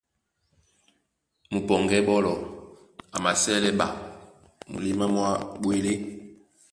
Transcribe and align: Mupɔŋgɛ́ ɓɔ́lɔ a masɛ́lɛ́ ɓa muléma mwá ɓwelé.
Mupɔŋgɛ́ 1.51 1.99
ɓɔ́lɔ 2.07 2.33
a 3.15 3.17
masɛ́lɛ́ 3.23 3.71
ɓa 3.79 3.87
muléma 4.69 5.05
mwá 5.13 5.29
ɓwelé. 5.61 5.93